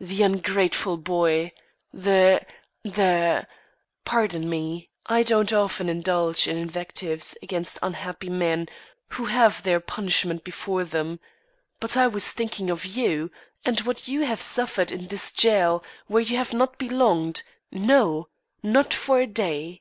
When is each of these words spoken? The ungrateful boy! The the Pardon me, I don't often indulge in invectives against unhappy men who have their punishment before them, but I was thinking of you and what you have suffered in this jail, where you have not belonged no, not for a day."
The 0.00 0.22
ungrateful 0.22 0.98
boy! 0.98 1.52
The 1.94 2.42
the 2.84 3.46
Pardon 4.04 4.50
me, 4.50 4.90
I 5.06 5.22
don't 5.22 5.50
often 5.50 5.88
indulge 5.88 6.46
in 6.46 6.58
invectives 6.58 7.34
against 7.42 7.78
unhappy 7.82 8.28
men 8.28 8.68
who 9.16 9.24
have 9.24 9.62
their 9.62 9.80
punishment 9.80 10.44
before 10.44 10.84
them, 10.84 11.20
but 11.80 11.96
I 11.96 12.06
was 12.06 12.32
thinking 12.32 12.68
of 12.68 12.84
you 12.84 13.30
and 13.64 13.80
what 13.80 14.06
you 14.06 14.24
have 14.26 14.42
suffered 14.42 14.92
in 14.92 15.06
this 15.08 15.30
jail, 15.32 15.82
where 16.06 16.20
you 16.20 16.36
have 16.36 16.52
not 16.52 16.76
belonged 16.76 17.42
no, 17.70 18.28
not 18.62 18.92
for 18.92 19.20
a 19.22 19.26
day." 19.26 19.80